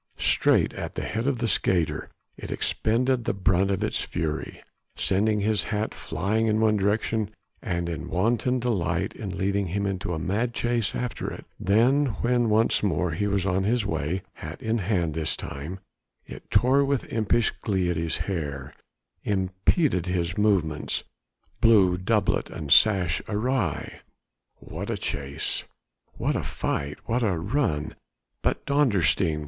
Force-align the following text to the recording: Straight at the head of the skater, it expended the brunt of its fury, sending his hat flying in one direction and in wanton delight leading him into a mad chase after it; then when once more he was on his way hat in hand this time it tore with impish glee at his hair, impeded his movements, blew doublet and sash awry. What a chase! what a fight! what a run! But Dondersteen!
Straight 0.17 0.73
at 0.73 0.95
the 0.95 1.03
head 1.03 1.27
of 1.27 1.37
the 1.37 1.47
skater, 1.47 2.09
it 2.35 2.51
expended 2.51 3.23
the 3.25 3.35
brunt 3.35 3.69
of 3.69 3.83
its 3.83 4.01
fury, 4.01 4.63
sending 4.95 5.41
his 5.41 5.65
hat 5.65 5.93
flying 5.93 6.47
in 6.47 6.59
one 6.59 6.75
direction 6.75 7.29
and 7.61 7.87
in 7.87 8.09
wanton 8.09 8.57
delight 8.59 9.13
leading 9.19 9.67
him 9.67 9.85
into 9.85 10.15
a 10.15 10.17
mad 10.17 10.55
chase 10.55 10.95
after 10.95 11.31
it; 11.31 11.45
then 11.59 12.05
when 12.23 12.49
once 12.49 12.81
more 12.81 13.11
he 13.11 13.27
was 13.27 13.45
on 13.45 13.61
his 13.63 13.85
way 13.85 14.23
hat 14.33 14.59
in 14.59 14.79
hand 14.79 15.13
this 15.13 15.35
time 15.35 15.79
it 16.25 16.49
tore 16.49 16.83
with 16.83 17.13
impish 17.13 17.51
glee 17.61 17.91
at 17.91 17.95
his 17.95 18.17
hair, 18.25 18.73
impeded 19.23 20.07
his 20.07 20.35
movements, 20.35 21.03
blew 21.59 21.95
doublet 21.95 22.49
and 22.49 22.71
sash 22.73 23.21
awry. 23.27 23.99
What 24.55 24.89
a 24.89 24.97
chase! 24.97 25.63
what 26.13 26.35
a 26.35 26.41
fight! 26.43 26.97
what 27.05 27.21
a 27.21 27.37
run! 27.37 27.93
But 28.41 28.65
Dondersteen! 28.65 29.39